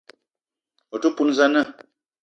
[0.95, 1.61] O te poun za na?